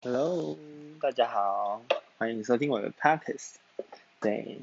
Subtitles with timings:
[0.00, 0.56] Hello，
[1.00, 1.82] 大家好，
[2.18, 3.54] 欢迎收听我的 podcast。
[4.20, 4.60] 对，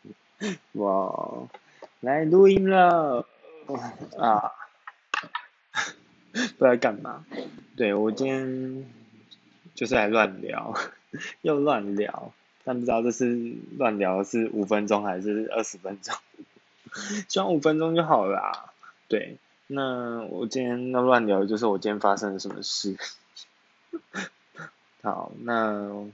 [0.72, 1.48] 我
[2.00, 3.26] 来录音了
[4.18, 4.52] 啊，
[6.32, 7.24] 不知道干嘛。
[7.78, 8.92] 对我今天
[9.74, 10.74] 就是来乱聊，
[11.40, 16.14] 又乱聊，但不知道这是乱聊是五分钟还是二十分钟，
[17.26, 18.74] 希望五分钟就好啦。
[19.08, 22.98] 对，那我今天要乱聊就是我今天发生了什么事。
[25.02, 26.06] 好，那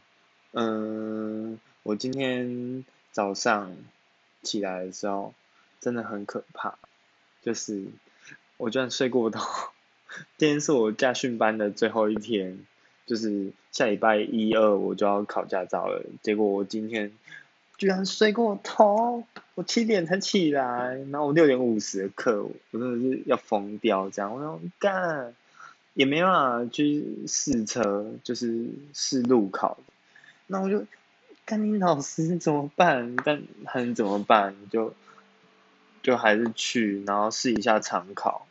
[0.53, 3.73] 嗯，我今天早上
[4.43, 5.33] 起来的时候
[5.81, 6.79] 真的很可怕，
[7.43, 7.85] 就是
[8.57, 9.41] 我居然睡过头。
[10.39, 12.59] 今天是我驾训班的最后一天，
[13.07, 16.05] 就是下礼拜一二我就要考驾照了。
[16.23, 17.11] 结果我今天
[17.79, 19.25] 居然睡过头，
[19.57, 25.35] 我七点才起来，然后我六点五十的课，我真的是要疯掉这样，我要干。
[25.95, 29.79] 也没办法去试车，就是试路考，
[30.49, 30.85] 那我就，
[31.45, 33.15] 干你老师怎么办？
[33.25, 34.57] 但很怎么办？
[34.71, 34.93] 就，
[36.03, 38.47] 就还是去，然后试一下长考，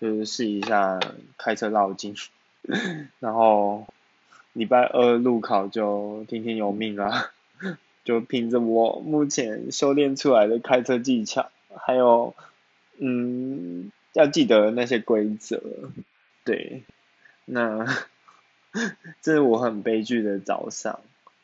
[0.00, 1.00] 就是试一下
[1.36, 2.14] 开车绕境，
[3.18, 3.88] 然后
[4.52, 7.32] 礼拜二路考就听天由命啦，
[8.04, 12.36] 就凭着我目前修炼出来的开车技巧，还有，
[12.98, 15.60] 嗯，要记得那些规则。
[16.44, 16.84] 对，
[17.46, 17.86] 那
[19.22, 21.00] 这是我很悲剧的早上。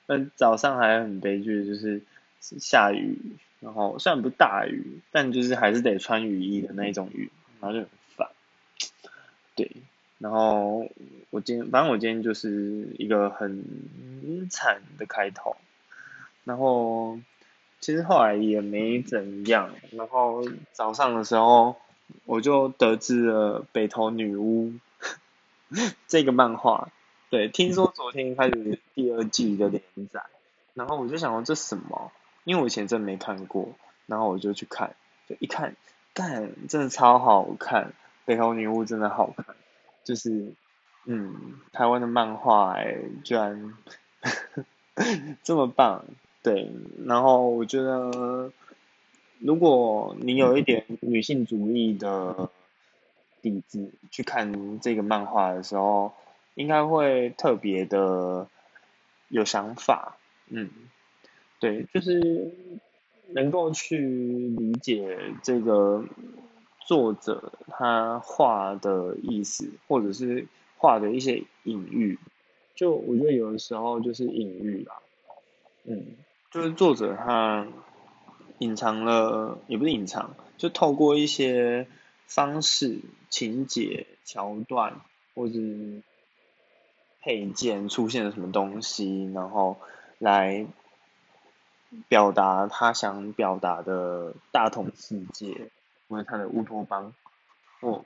[0.06, 2.02] 那早上还很悲剧，就是
[2.40, 3.16] 下雨，
[3.60, 8.28] 然后虽然不大雨，但就是还是得穿雨衣的那种雨，然后就很烦。
[9.54, 9.70] 对，
[10.18, 10.90] 然后
[11.30, 15.56] 我今天，反正我今天就是一个很惨的开头。
[16.42, 17.20] 然后
[17.78, 19.70] 其实后来也没怎样。
[19.92, 21.76] 然后早上的时候，
[22.24, 24.72] 我就得知了北投女巫。
[26.08, 26.88] 这个漫画，
[27.30, 29.82] 对，听说昨天开始第二季的连
[30.12, 30.24] 载，
[30.74, 32.10] 然后我就想说这什么？
[32.44, 33.68] 因为我以前真没看过，
[34.06, 34.96] 然后我就去看，
[35.28, 35.76] 就一看，
[36.12, 37.92] 干，真的超好看，
[38.24, 39.46] 北欧女巫真的好看，
[40.02, 40.54] 就是，
[41.04, 43.74] 嗯，台湾的漫画哎，居然
[45.44, 46.04] 这么棒，
[46.42, 46.72] 对，
[47.06, 48.50] 然后我觉得，
[49.38, 52.50] 如果你有一点女性主义的。
[53.42, 56.12] 底子去看这个漫画的时候，
[56.54, 58.48] 应该会特别的
[59.28, 60.16] 有想法，
[60.48, 60.70] 嗯，
[61.58, 62.54] 对，就是
[63.28, 66.04] 能够去理解这个
[66.86, 70.46] 作者他画的意思，或者是
[70.76, 72.18] 画的一些隐喻，
[72.74, 74.94] 就我觉得有的时候就是隐喻啦，
[75.84, 76.06] 嗯，
[76.50, 77.66] 就是作者他
[78.58, 81.86] 隐藏了，也不是隐藏，就透过一些。
[82.30, 85.00] 方式、情节、桥段，
[85.34, 85.58] 或者
[87.20, 89.80] 配件出现了什么东西，然后
[90.18, 90.64] 来
[92.08, 95.72] 表达他想表达的大同世界，
[96.08, 97.12] 或者他的乌托邦，
[97.80, 98.04] 或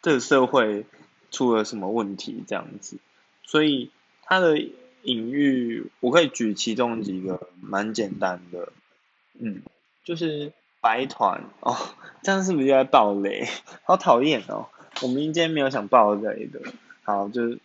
[0.00, 0.86] 这个社会
[1.32, 2.98] 出了什么问题这样子。
[3.42, 3.90] 所以
[4.22, 4.60] 他的
[5.02, 8.72] 隐喻，我可以举其中几个蛮简单的，
[9.40, 9.62] 嗯，
[10.04, 10.52] 就是。
[10.86, 11.76] 白团哦，
[12.22, 13.48] 这样是不是又在爆雷？
[13.82, 14.68] 好讨厌哦！
[15.02, 16.60] 我们今天没有想爆雷的，
[17.02, 17.58] 好，就是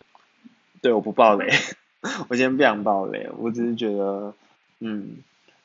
[0.80, 1.48] 对我不爆雷，
[2.28, 4.34] 我今天不想爆雷，我只是觉得，
[4.80, 5.18] 嗯，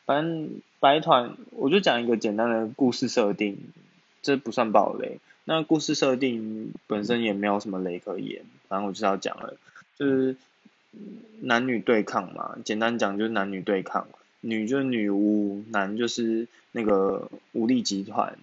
[0.05, 3.57] 反正白团，我就讲一个简单的故事设定，
[4.21, 5.17] 这不算爆雷。
[5.43, 9.55] 那故事设定本身也没有什么雷可言，反正我就是要讲了，
[9.97, 10.35] 就是
[11.41, 14.07] 男女对抗嘛，简单讲就是男女对抗。
[14.41, 18.37] 女就是女巫，男就是那个武力集团。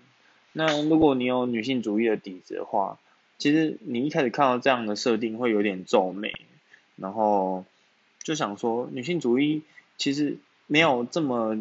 [0.52, 2.98] 那如果你有女性主义的底子的话，
[3.38, 6.32] 其实你一开始看到这样的设定会有点皱眉，
[6.96, 7.64] 然后
[8.22, 9.62] 就想说女性主义
[9.98, 11.58] 其实没有这么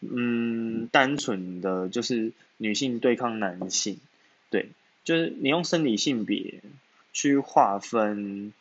[0.00, 3.98] 嗯单纯的就是女性对抗男性，
[4.50, 4.70] 对，
[5.04, 6.60] 就是你用生理性别
[7.12, 8.52] 去划分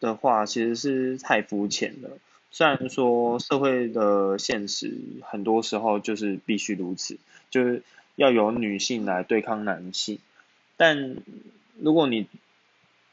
[0.00, 2.18] 的话，其实是太肤浅了。
[2.56, 7.18] 虽然说社会的现实很多时候就是必须如此，
[7.50, 7.82] 就是
[8.14, 10.20] 要由女性来对抗男性，
[10.76, 11.16] 但
[11.80, 12.28] 如果你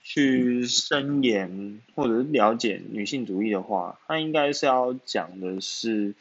[0.03, 6.13] 去深研或者是了解女性主义的话，它应该是要讲的是，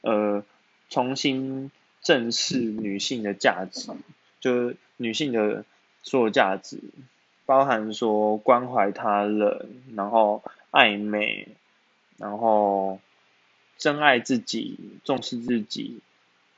[0.00, 0.42] 呃，
[0.88, 3.90] 重新正视女性的价值，
[4.40, 5.66] 就是女性的
[6.02, 6.80] 所有价值，
[7.44, 11.48] 包含说关怀他人，然后爱美。
[12.18, 13.00] 然后，
[13.78, 16.00] 珍爱自己，重视自己，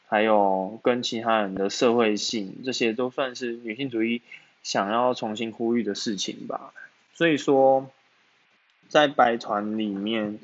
[0.09, 4.23] 还有跟其他人的社会性，这些都算是女性主义
[4.63, 6.73] 想要重新呼吁的事情吧。
[7.13, 7.91] 所以说，
[8.89, 10.39] 在白团里面，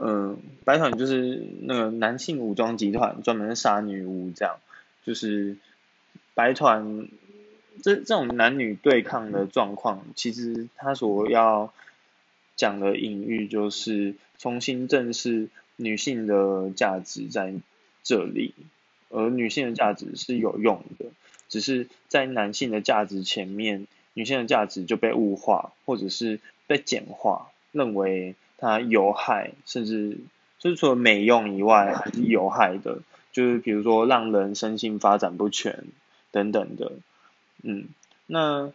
[0.00, 4.56] 嗯，白团就是那个男性武装集团，专门杀女巫这样，
[5.04, 5.56] 就是
[6.34, 7.08] 白团
[7.82, 11.74] 这这种男女对抗的状况，其实他所要
[12.56, 17.54] 讲的隐喻就是重新正视女性的价值在
[18.02, 18.54] 这里，
[19.10, 21.06] 而女性的价值是有用的，
[21.48, 23.86] 只是在男性的价值前面。
[24.14, 30.18] 女性的价值就被物化，或者是被简化，认为它有害，甚至
[30.58, 32.98] 就是除了美用以外还是有害的，
[33.32, 35.84] 就是比如说让人身心发展不全
[36.30, 36.92] 等等的。
[37.62, 37.86] 嗯，
[38.26, 38.70] 那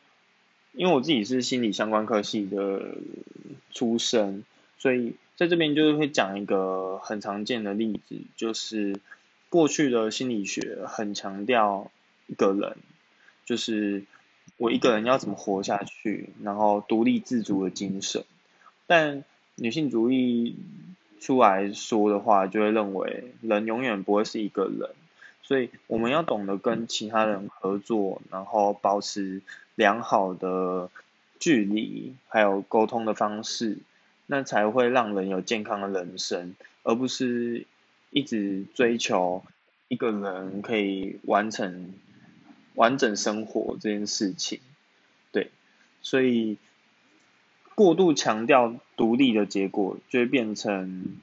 [0.77, 2.95] 因为我自己是心理相关科系的
[3.73, 4.45] 出身，
[4.77, 9.01] 所以在这边就是会讲一个很常见的例子，就是
[9.49, 11.91] 过去的心理学很强调
[12.27, 12.77] 一个人，
[13.45, 14.03] 就是。
[14.55, 18.23] 我一个人要怎么活下去，然后独立自主的精神，
[18.87, 20.55] 但女性主义
[21.19, 24.89] 出来说的话，就会认为人永远不会是一个人，
[25.43, 29.43] 所以我们要懂得跟其他人合作，然后保持
[29.77, 30.89] 良好的
[31.39, 33.77] 距离，还有沟通的方式，
[34.25, 36.53] 那才会让人有健康的人生，
[36.83, 37.65] 而不是
[38.09, 39.41] 一直追求
[39.87, 41.93] 一个人可以完成。
[42.75, 44.59] 完整生活这件事情，
[45.31, 45.49] 对，
[46.03, 46.59] 所以
[47.73, 51.17] 过度强调独立的结果，就会变成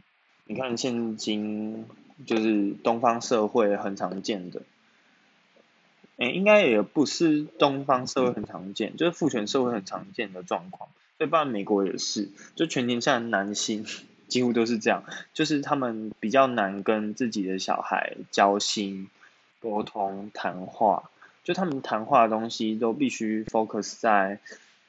[0.46, 1.86] 你看现今
[2.26, 4.62] 就是东方社会很常见的，
[6.16, 10.88] 哎，应该也不是东方社会很常见，就是父权社会很常见的状况。
[11.18, 13.86] 所以，包括美国也是，就全天下的男性
[14.28, 19.08] 几乎都是这样，就是他们比较难跟自己的小孩交心、
[19.60, 21.10] 沟通、谈话。
[21.44, 24.38] 就他们谈话的东西都必须 focus 在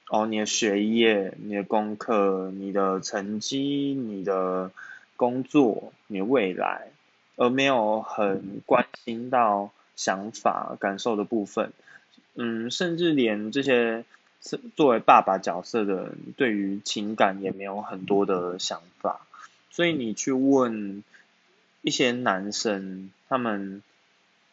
[0.10, 4.72] 哦你的学业、你的功课、你的成绩、你的
[5.18, 6.88] 工作、你的未来，
[7.36, 11.72] 而没有很关心到想法、感受的部分。
[12.36, 14.06] 嗯，甚至连这些
[14.76, 19.22] 作为爸爸角色的人，对于情感也没有很多的想法。
[19.72, 21.04] 所以你去问
[21.82, 23.82] 一些男生，他们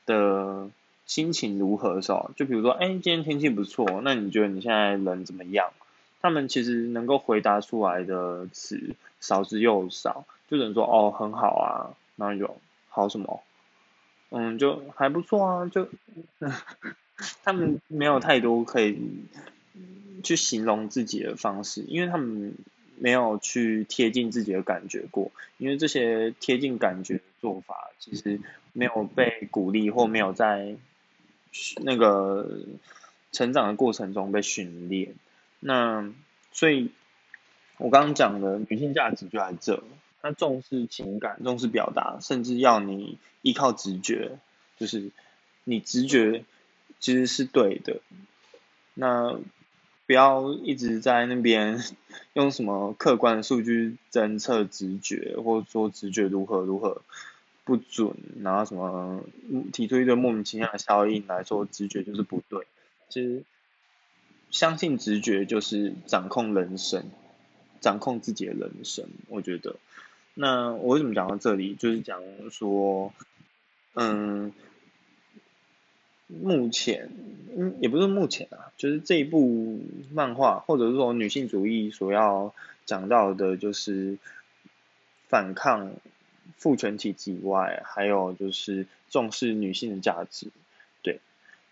[0.07, 0.71] 的。
[1.05, 5.71] 心情如何的时候，就比如说，哎，今天天气不错，那你觉得你现在人怎么样？
[6.23, 12.57] 他们其实能够回答出来的词少之又少，就只能说哦很好啊，然后就
[12.89, 13.43] 好什么，
[14.33, 15.89] 嗯，就还不错啊，就
[17.45, 18.99] 他们没有太多可以
[20.25, 22.55] 去形容自己的方式，因为他们
[22.97, 28.41] 没有去贴近自己的感觉过，因为这些贴近感觉的做法其实
[28.73, 30.77] 没有被鼓励或没有在。
[31.83, 32.61] 那个
[33.31, 35.13] 成长的过程中被训练，
[35.61, 36.11] 那
[36.51, 36.91] 所以，
[37.77, 39.83] 我刚刚讲的女性价值就在这，
[40.23, 44.39] 那重视情感，重视表达，甚至要你依靠直觉，
[44.79, 45.11] 就是
[45.65, 46.45] 你直觉
[47.01, 48.01] 其实是对的，
[48.95, 49.39] 那
[50.07, 51.81] 不要一直在那边
[52.35, 57.03] 用什么客观的数据侦测直觉，或者说直觉如何如何。
[57.65, 59.23] 不准，然后什么
[59.73, 62.67] 提出一个莫名其妙的效应来说，直觉就是不对。
[63.09, 63.45] 其实
[64.51, 67.05] 相信直觉就是掌控人生，
[67.81, 69.05] 掌控自己的人生。
[69.29, 69.77] 我觉得，
[70.35, 71.75] 那我为什么讲到这里？
[71.75, 73.13] 就是讲说，
[73.95, 74.53] 嗯，
[76.27, 77.11] 目前，
[77.57, 79.81] 嗯，也不是目前啊，就是这一部
[80.13, 82.55] 漫画，或者说女性主义所要
[82.87, 84.19] 讲到的，就是
[85.29, 85.93] 反抗。
[86.57, 90.47] 父权体制以外，还有就是重视女性的价值，
[91.03, 91.21] 对，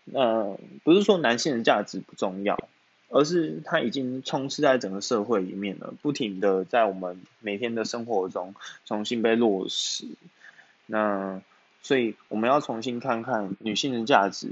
[0.03, 2.67] 那不是说男性的价值不重要，
[3.11, 10.05] 而是它已经充斥在整个社会里面了，不停的在我们每天的生活中重新被落实。
[10.87, 11.41] 那
[11.81, 14.51] 所以我们要重新看看女性的价值，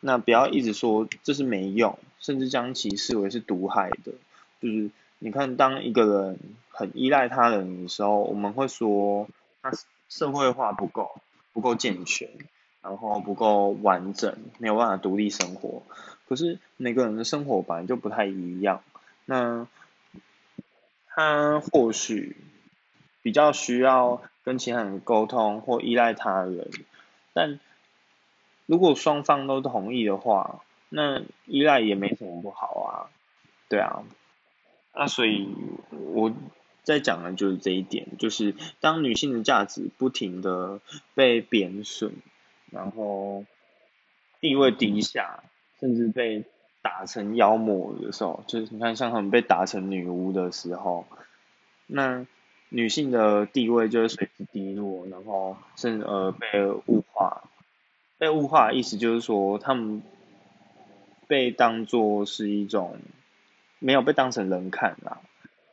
[0.00, 4.12] 那不要一直说这是没用，甚至将其视为是毒害的。
[4.60, 6.38] 就是你看，当一个人
[6.70, 9.28] 很依赖他人的时候，我们会说
[9.62, 9.72] 他。
[10.08, 11.20] 社会化不够，
[11.52, 12.28] 不够健全，
[12.80, 15.82] 然后不够完整，没有办法独立生活。
[16.28, 18.82] 可是每个人的生活本来就不太一样，
[19.24, 19.66] 那
[21.06, 22.36] 他或许
[23.22, 26.70] 比较需要跟其他人沟通或依赖他人，
[27.32, 27.60] 但
[28.66, 33.10] 如果双方都同意的话，那依赖也没什么不好啊，
[33.68, 34.02] 对啊，
[34.94, 35.48] 那所以
[35.90, 36.32] 我。
[36.86, 40.78] 在讲的就是这一点，就是当女性的价值不停的
[41.16, 42.12] 被贬损，
[42.70, 43.44] 然后
[44.38, 45.42] 地位低下，
[45.80, 46.44] 甚至被
[46.82, 51.04] 打成妖魔的时候，就是你看像他们被打成女巫的时候，
[51.86, 52.26] 那
[52.68, 57.42] 女性的地位就会随之低落，然后甚至呃被物化。
[58.18, 60.02] 被物化的意思就是说，他们
[61.26, 62.96] 被当作是一种
[63.78, 65.20] 没有被当成人看啦，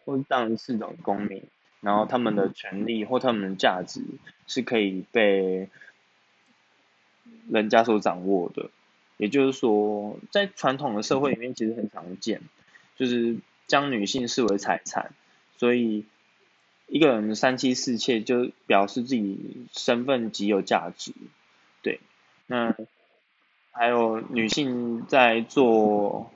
[0.03, 1.41] 或者当是一种公民，
[1.79, 4.01] 然后他们的权利或他们的价值
[4.45, 5.69] 是可以被
[7.49, 8.69] 人家所掌握的。
[9.17, 12.41] 也就是说，在传统的社会里面，其实很常见，
[12.97, 15.11] 就是将女性视为财产，
[15.57, 16.05] 所以。
[16.85, 21.13] 一个人三妻四妾，就表示自己身份极有价值，
[21.81, 22.01] 对。
[22.45, 22.75] 那
[23.71, 26.29] 还有女性在做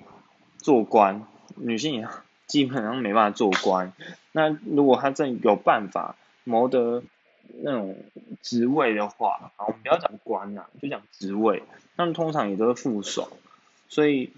[0.58, 2.08] 做官，女性
[2.48, 3.94] 基本上没办法做官。
[4.32, 7.04] 那如果她真有办法谋得
[7.62, 7.96] 那种
[8.42, 11.64] 职位的话，啊，我们不要讲官呐，就讲职位，
[11.96, 13.38] 他们通常也都是副手。
[13.90, 14.32] 所以，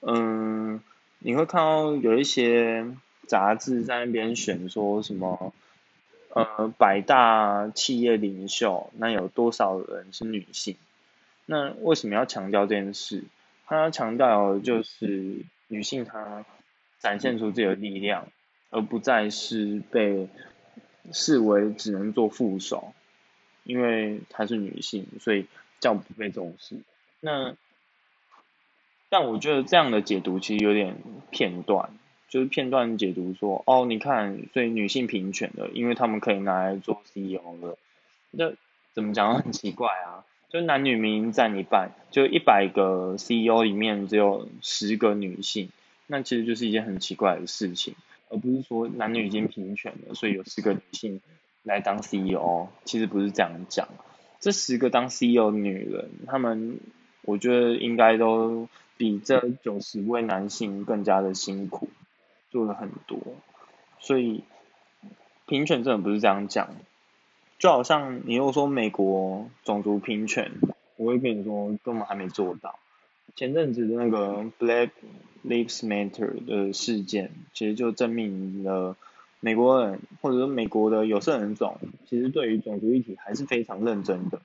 [0.00, 0.80] 嗯，
[1.18, 2.86] 你会看到有一些
[3.26, 5.52] 杂志在那边选说什么。
[6.34, 10.76] 呃，百大企业领袖，那有多少人是女性？
[11.46, 13.24] 那为什么要强调这件事？
[13.66, 15.38] 他强调就是
[15.68, 16.44] 女性她
[17.00, 18.28] 展现出自己的力量，
[18.68, 20.28] 而不再是被
[21.12, 22.92] 视为只能做副手，
[23.64, 25.46] 因为她是女性，所以
[25.80, 26.76] 较不被重视。
[27.20, 27.54] 那
[29.08, 30.96] 但我觉得这样的解读其实有点
[31.30, 31.90] 片段。
[32.28, 37.78] 就是片段解读说，哦，你看，所以女性平权的，因为他们可以拿来做 CEO 了。
[38.32, 38.52] 那
[38.92, 40.26] 怎么讲很奇怪啊？
[40.50, 45.70] 就男女明明占一半，就一百个 CEO 里面只有十个女性，
[46.06, 47.94] 那其实就是一件很奇怪的事情，
[48.30, 51.20] 而不是说男女已经平权了，所以有十个女性
[51.62, 53.88] 来当 CEO，其实不是这样讲。
[54.40, 56.80] 这十个当 CEO 的女人，她们
[57.22, 61.88] 我觉得应该都比这九十位男性更加的辛苦。
[62.50, 63.20] 做了很多，
[64.00, 64.42] 所以
[65.44, 66.70] 平权真的不是这样讲，
[67.58, 70.52] 就好像你如果说美国种族平权，
[70.96, 72.78] 我会跟你说根本还没做到。
[73.38, 74.90] 前阵子的那个 Black
[75.46, 78.96] Lives Matter 的事件，其实就证明了
[79.38, 81.78] 美国人或者说美国的有色人种，
[82.08, 84.40] 其实对于种族议题还是非常认真的。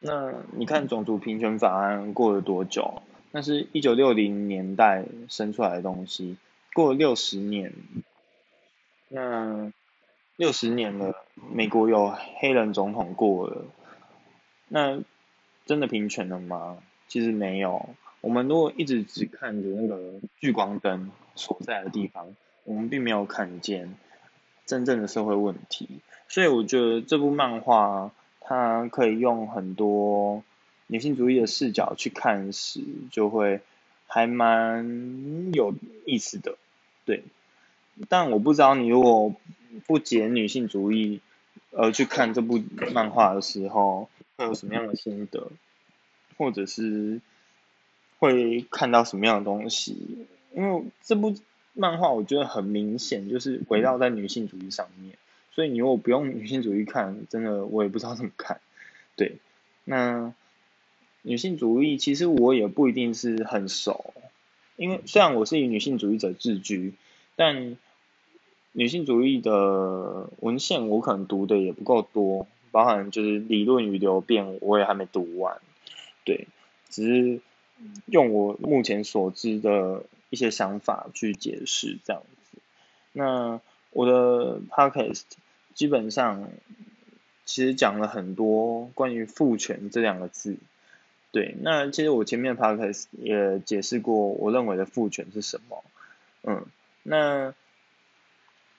[0.00, 3.02] 那你看种族平权法案过了多久？
[3.32, 6.38] 那是一九六零年代生出来的东西。
[6.72, 7.74] 过了六十年，
[9.10, 9.70] 那
[10.36, 11.14] 六十年了，
[11.52, 13.66] 美国有黑人总统过了，
[14.68, 15.02] 那
[15.66, 16.78] 真的平权了吗？
[17.08, 17.90] 其实没有。
[18.22, 23.94] 我们如果一直只看着那个聚光灯所在的地方，我们并没有看见
[24.64, 25.88] 真正的社会问题。
[26.28, 28.10] 所以我觉得这部漫画
[28.40, 30.42] 它可以用很多
[30.86, 33.60] 女性主义的视角去看时，就会
[34.06, 35.74] 还蛮有
[36.06, 36.56] 意思的。
[37.04, 37.24] 对，
[38.08, 39.34] 但我不知道你如果
[39.86, 41.20] 不解女性主义
[41.72, 42.62] 而去看这部
[42.92, 45.50] 漫画的时候，会有什么样的心得，
[46.38, 47.20] 或者是
[48.22, 49.96] 会看到什么样的东西？
[50.54, 51.34] 因为这部
[51.72, 55.18] 漫画我觉得很明显就是围绕在女性主义上面，
[55.50, 58.60] 所以你如果不用女性主义看，真的我也不知道怎么看。
[59.16, 59.38] 对，
[59.84, 60.32] 那
[61.22, 64.14] 女性主义其实我也不一定是很熟。
[64.76, 66.94] 因为虽然我是以女性主义者自居，
[67.34, 67.76] 但
[68.70, 75.60] 女性主义的文献我可能读的也不够多，包含就是理论与流变我也还没读完，
[76.24, 76.46] 对，
[76.88, 77.40] 只是
[78.06, 82.58] 用我目前所知的一些想法去解释这样子。
[83.12, 83.60] 那
[83.90, 85.22] 我的 podcast
[85.74, 86.48] 基本上
[87.44, 90.56] 其实讲了很多关于父权这两个字。
[91.30, 95.82] 对，那其实我前面 podcast 也解释过，我认为的父权是什么。
[96.42, 96.66] 嗯，
[97.02, 97.54] 那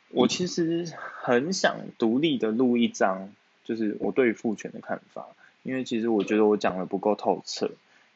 [0.09, 0.93] 我其实
[1.23, 3.33] 很想独立的录一张，
[3.63, 5.25] 就是我对父权的看法，
[5.63, 7.71] 因为其实我觉得我讲的不够透彻，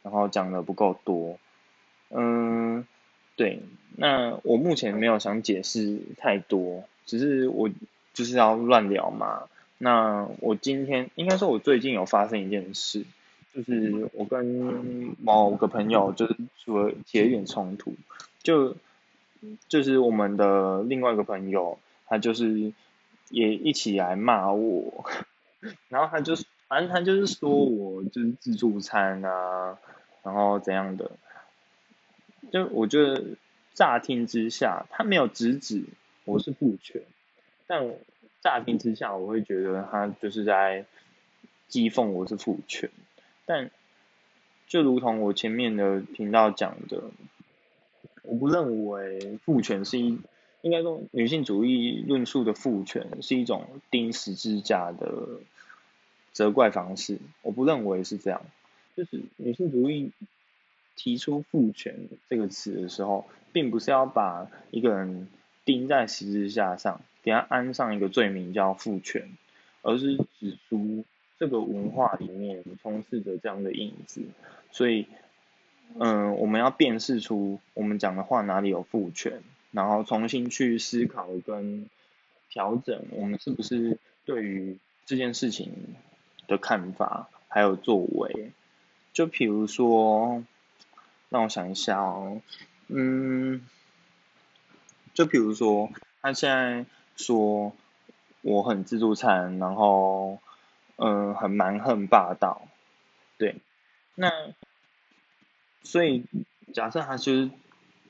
[0.08, 1.38] 然后讲的不够多。
[2.12, 2.88] 嗯，
[3.36, 3.62] 对，
[3.98, 7.70] 那我目前没有想解释太多，只是我
[8.14, 9.44] 就是要乱聊嘛。
[9.78, 13.04] 那我今天应该说，我最近有发生一件事。
[13.54, 17.96] 就是我跟某个朋友就是说起了一点冲突，
[18.44, 18.76] 就
[19.68, 22.72] 就是我们的另外一个朋友，他就是
[23.30, 25.06] 也一起来骂我，
[25.90, 26.36] 然后他就
[26.68, 29.80] 反正他就是说我就是自助餐啊，
[30.28, 31.12] 然后怎样的，
[32.52, 33.24] 就我觉得
[33.74, 35.86] 乍听之下他没有直指
[36.26, 37.02] 我是父权，
[37.66, 37.94] 但
[38.42, 40.84] 乍听之下我会觉得他就是在
[41.70, 42.90] 讥讽我是父权。
[43.46, 43.72] 但
[44.68, 47.04] 就如同我前面的频道讲的，
[48.24, 50.20] 我不认为父权是一
[50.60, 55.40] 应该说女性主义论述的父权是一种钉十字架的
[56.34, 58.42] 责怪方式，我不认为是这样。
[58.98, 60.12] 就是女性主义
[60.98, 65.30] 提出父权这个词的时候，并不是要把一个人
[65.64, 69.30] 钉在十字架上，给他安上一个罪名叫父权，
[69.84, 71.06] 而是指出
[71.38, 74.24] 这个文化里面充斥着这样的影子，
[74.72, 75.06] 所以。
[76.00, 81.88] 嗯，我们要辨识出我们讲的话哪里有父权，然后重新去思考跟
[82.50, 85.72] 调整我们是不是对于这件事情
[86.46, 88.52] 的看法还有作为。
[89.18, 90.44] 就比如说，
[91.30, 92.40] 让我想一下哦，
[92.86, 93.68] 嗯，
[95.16, 95.90] 就比如说
[96.22, 97.74] 他现在说
[98.44, 100.38] 我很自助餐，然后
[100.98, 102.68] 嗯很蛮横霸道，
[103.40, 103.56] 对，
[104.14, 104.32] 那。
[105.82, 106.26] 所以，
[106.76, 107.50] 假设他就是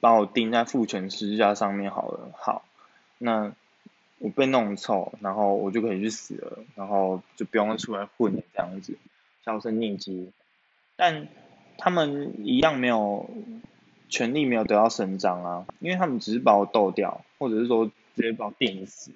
[0.01, 2.65] 把我钉在父权十字架上面好了，好，
[3.17, 3.53] 那
[4.17, 8.97] 我被弄臭，然后我就可以去死了，然后就不用出来混这样子，
[9.45, 10.33] 销声匿迹。
[10.97, 11.29] 但
[11.77, 13.29] 他们一样没有
[14.09, 19.11] 权利，没有得到伸张啊，因为他们只是把我斗掉，或者是说直接把我电死。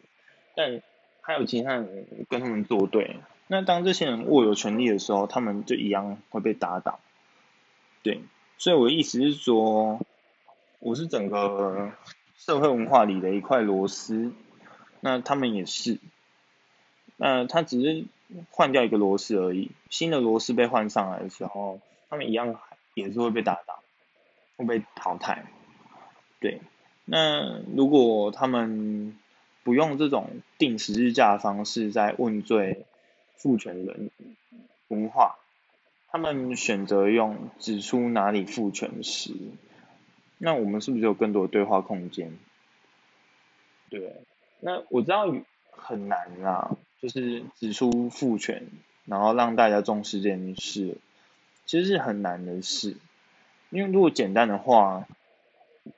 [0.55, 0.81] 但
[1.21, 6.99] 还有其他人跟他们作对，那当这些人握有权利的时候，他们就一样会被打倒，
[8.03, 8.21] 对。
[8.57, 9.99] 所以我的意思是说，
[10.79, 11.91] 我是整个
[12.35, 14.31] 社会文化里的一块螺丝，
[14.99, 15.97] 那他们也是，
[17.21, 18.05] 那他只是
[18.49, 22.59] 换掉一个螺丝而已，新的螺丝被换上来的时候，他们一样
[22.95, 23.83] 也是会被打倒，
[24.57, 25.45] 会被淘汰。
[26.39, 26.59] 对，
[27.05, 29.15] 那如果他们
[29.63, 32.85] 不用这种定时日价的方式在问罪
[33.37, 34.09] 父权人
[34.87, 35.37] 文化。
[36.13, 39.33] 他们选择用指出哪里父权时，
[40.39, 42.37] 那我们是不是有更多的对话空间？
[43.89, 44.21] 对，
[44.59, 45.33] 那我知道
[45.71, 48.67] 很难啦，就是指出父权，
[49.05, 50.97] 然后让大家重视这件事，
[51.65, 52.95] 其实是很难的事。
[53.69, 55.07] 因为如果简单的话，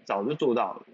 [0.06, 0.86] 早就做到了，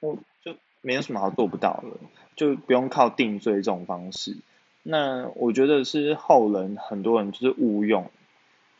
[0.00, 1.98] 我就没有什么好做不到的，
[2.36, 4.36] 就不用靠定罪这种方式。
[4.82, 8.10] 那我觉得是后人很多人就是误用。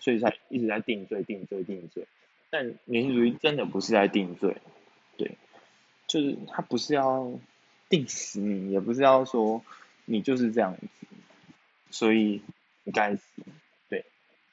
[0.00, 2.08] 所以才一直在定罪、定罪、定罪，
[2.50, 4.56] 但女性主义真的不是在定罪，
[5.16, 5.36] 对，
[6.08, 7.30] 就是他不是要
[7.88, 9.62] 定死你，也不是要说
[10.04, 10.86] 你就是这样子，
[11.90, 12.42] 所以
[12.92, 13.22] 该死，
[13.88, 14.04] 对，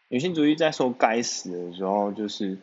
[0.08, 2.58] 女性主义在说该死的时候，就是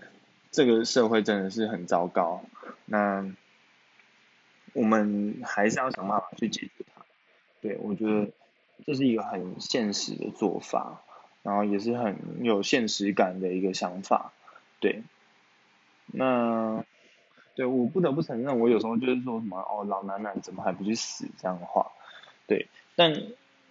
[0.50, 2.42] 这个社会真的是很糟糕，
[2.84, 3.30] 那
[4.72, 7.04] 我们还是要想办法去解决它，
[7.60, 8.30] 对我觉得
[8.84, 11.02] 这是一个很现实的做法。
[11.42, 14.32] 然后也是很有现实感的一个想法，
[14.80, 15.04] 对，
[16.06, 16.84] 那
[17.54, 21.92] 对我不得不承认，我有时候就是说什么哦，老男人怎么还不去死这样的话，
[22.46, 23.22] 对，但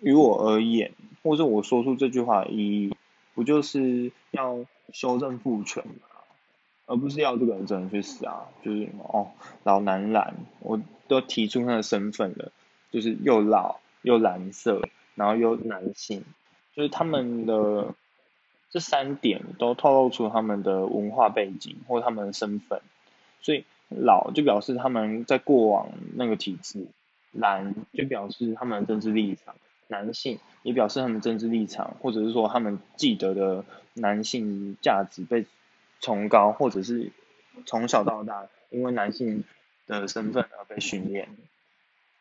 [0.01, 0.91] 于我而言，
[1.23, 2.95] 或者我说出这句话意义，
[3.33, 5.93] 不就是要修正父权吗？
[6.87, 8.45] 而不是要这个人真的去死啊？
[8.63, 9.31] 就是哦，
[9.63, 12.51] 老男人，我都提出他的身份了，
[12.91, 14.81] 就是又老又蓝色，
[15.15, 16.23] 然后又男性。
[16.75, 17.95] 就是他们的
[18.69, 22.81] 这三点都透露出他们的文化背景或他们的身份，
[23.41, 26.85] 所以老就表示他们在过往那个体制，
[27.35, 29.55] 蓝就表示他们的政治立场，
[29.87, 35.45] 男性也表示他们政治立场，或者是说他们记得的男性价值被
[36.01, 37.11] 崇高，或者是
[37.65, 39.43] 从小到大因为男性
[39.87, 41.29] 的身份而被训练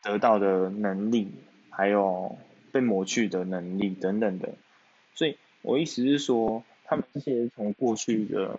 [0.02, 1.32] 得到的能力，
[1.70, 2.36] 还有。
[2.74, 4.48] 被抹去的能力等等的，
[5.14, 8.58] 所以我意思是说，他们这些从过去的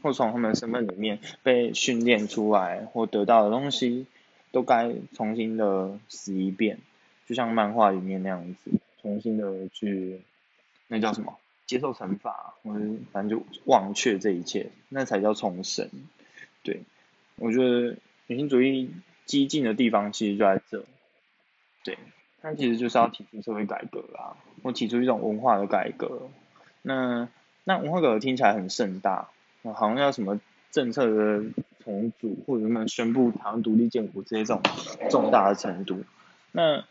[0.00, 4.06] 或从他们的身份里面被训练出来或得到的东西，
[4.56, 6.78] 都该重新的死一遍，
[7.26, 8.70] 就像漫画里面那样子，
[9.02, 10.22] 重新的去
[10.88, 12.80] 那叫什么接受惩罚，或者
[13.12, 15.90] 反正就忘却这一切，那才叫重生。
[16.62, 16.80] 对，
[17.36, 18.90] 我觉得女性主义
[19.26, 20.86] 激进的地方其实就在这，
[21.84, 21.98] 对。
[22.40, 26.30] 那其实就是要提出社会改革啊，或提出一种文化的改革。
[26.80, 27.28] 那
[27.64, 29.28] 那文化改革听起来很盛大，
[29.64, 30.40] 好像要什么
[30.70, 31.44] 政策的
[31.86, 34.60] 重组，或者什么宣布台湾独立建国这些这种
[35.08, 36.02] 重大的程度。
[36.50, 36.84] 那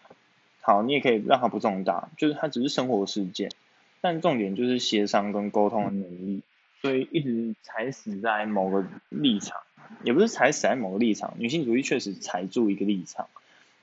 [0.62, 3.52] 好，你也可以让它不重大，就是它只是生活事件，
[4.00, 6.42] 但重点就是协商跟沟通的能力。
[6.82, 9.60] 所以一直踩死在某个立场，
[10.04, 13.28] 也不是踩死在某个立场，女性主义确实踩住一个立场。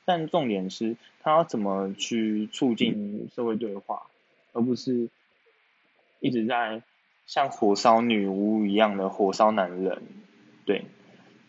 [0.04, 4.06] 但重点是，他要怎么去促进社会对话，
[4.52, 5.08] 而不是
[6.20, 6.82] 一直在
[7.26, 10.02] 像火烧女巫一样的火烧男人，
[10.64, 10.84] 对。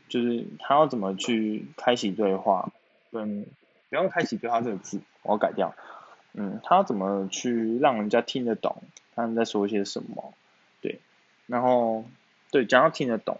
[0.10, 2.72] 就是他要怎么去开启对话，
[3.12, 3.46] 跟
[3.90, 5.76] 不用开启对话这个字，我要改掉。
[6.34, 8.82] 嗯，他要怎么去让人家听得懂
[9.16, 10.34] 他们在说些什么？
[10.82, 11.00] 对，
[11.46, 12.06] 然后
[12.52, 13.40] 对讲到听得懂，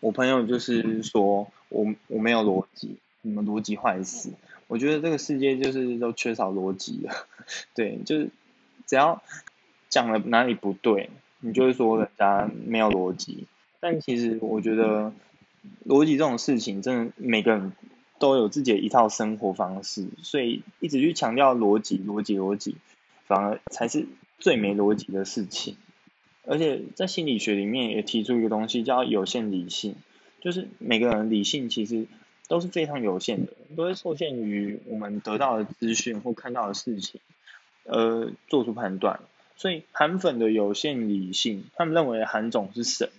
[0.00, 4.32] 我朋友就是说我我没有逻辑，你们逻辑坏死。
[4.66, 7.26] 我觉得这个世界就是都缺少逻辑了，
[7.74, 8.30] 对，就是
[8.86, 9.22] 只要
[9.88, 13.46] 讲了哪里不对，你就会说人家没有逻辑。
[13.80, 15.12] 但其实我觉得
[15.86, 17.72] 逻辑这种事情，真的每个人
[18.18, 22.76] 都有自己的一套生活方式，所以一直去强调逻辑、逻辑、逻辑，
[23.26, 24.06] 反而才是
[24.38, 25.76] 最没逻辑的事情。
[26.46, 29.96] 而且在心理学里面也提出一个东西叫有限理性，
[30.40, 32.06] 就是每个人理性其实。
[32.48, 37.20] 都是非常有限的，都会受限于我们得到的资讯或看到的事情，
[37.84, 39.20] 而做出判断。
[39.54, 43.10] 所以韩粉的有限理性，他们认为韩总是神，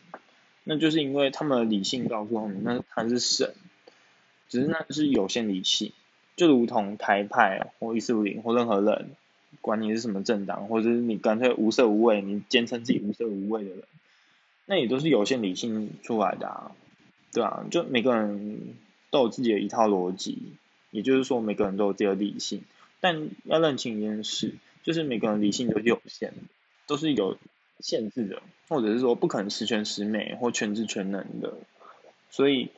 [0.64, 3.54] 那就是因为他们的理性告诉他们，那他是神，
[4.50, 5.92] 只是那是有限理性，
[6.36, 9.12] 就如同台派或一四五零或任何人，
[9.62, 13.84] 管你是什么政党，或者是你干脆无色无味，你坚称自己无色无味的人，
[14.66, 16.72] 那也都是有限理性出来的啊，
[17.34, 18.76] 对啊，就每个人。
[19.12, 20.38] 都有自己的一套逻辑，
[20.90, 22.64] 也就是说每个人都有自己的理性，
[23.02, 26.38] 但要认清一件事，就是每个人理性都是有限的，
[26.88, 27.38] 都是有
[27.82, 31.54] 限制的，或者是说不可能十全十美或全知全能的，
[32.30, 32.70] 所以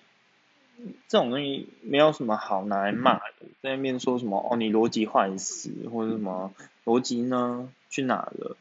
[1.07, 6.53] 这种东西没有什么好拿来骂的，在那边说什么哦你逻辑坏死或者什么
[6.85, 8.57] 逻辑呢去哪了，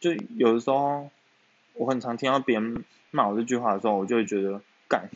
[0.00, 1.10] 就有的时候
[1.74, 5.08] 我很常听到别人骂我这句话的时候，我就会觉得干。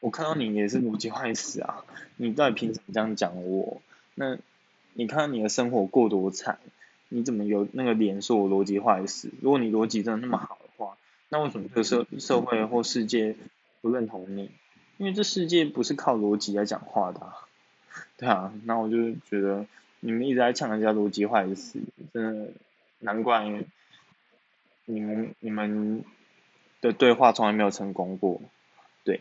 [0.00, 1.84] 我看到你也是逻辑坏死啊！
[2.16, 3.80] 你到底凭什么这样讲我？
[4.16, 4.36] 那
[4.94, 6.58] 你看你的生活过多惨，
[7.12, 9.30] 你怎么有那个脸说我逻辑坏死？
[9.40, 10.96] 如果你逻辑真的那么好的话，
[11.28, 13.36] 那为什么这个社社会或世界
[13.80, 14.50] 不认同你？
[14.98, 17.20] 因为这世界不是靠逻辑来讲话的，
[18.16, 18.52] 对啊。
[18.64, 19.66] 那我就觉得
[20.00, 21.80] 你们一直在呛人家逻辑坏死，
[22.12, 22.52] 真的
[23.00, 23.48] 难怪
[24.86, 26.04] 你们你们
[26.80, 28.40] 的对话从来没有成功过，
[29.04, 29.20] 对。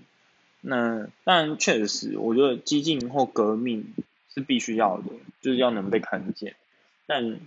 [0.64, 3.94] 那但，确实，我觉得激进或革命
[4.30, 5.06] 是必须要的，
[5.42, 6.56] 就是要能被看见。
[7.08, 7.40] 但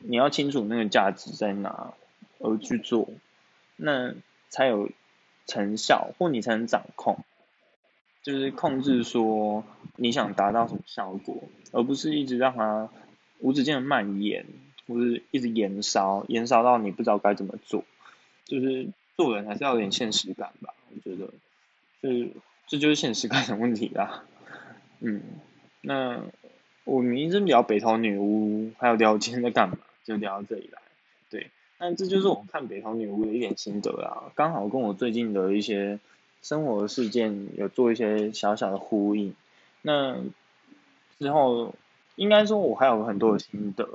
[0.00, 1.94] 你要清楚那个价值在哪，
[2.38, 3.08] 而去做，
[3.76, 4.14] 那
[4.48, 4.90] 才有
[5.46, 7.18] 成效，或你才能掌控，
[8.22, 9.64] 就是控制说
[9.96, 12.88] 你想达到什么效果，而不是一直让它
[13.38, 14.46] 无止境的蔓延，
[14.88, 17.84] 或是一直延烧，延烧到你不知道该怎么做。
[18.44, 21.30] 就是做人还是要有点现实感吧，我觉得，
[22.02, 22.30] 是。
[22.68, 24.22] 这就是现实感的问题啦，
[25.00, 25.22] 嗯，
[25.80, 26.20] 那
[26.84, 29.76] 我们一直聊北投女巫，还有聊今天在干嘛，
[30.10, 30.82] 就聊到这里来，
[31.30, 36.00] 对，那这就是我看北投女巫的一点心得啊，刚好跟我最近的一些
[36.42, 39.34] 生活事件有做一些小小的呼应，
[39.82, 40.16] 那
[41.18, 41.74] 之后
[42.16, 43.88] 应该说我还有很多的心得，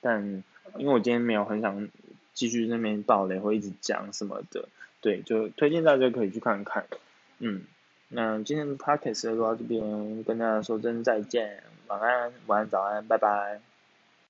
[0.00, 0.42] 但
[0.78, 1.88] 因为我今天没有很想
[2.32, 4.68] 继续那边爆雷或一直讲什么的，
[5.00, 6.86] 对，就推荐大家可以去看看，
[7.38, 7.62] 嗯。
[8.10, 13.67] 那今天的 podcast 就到这边，跟大家说声再见，晚安，晚安，早安，拜拜。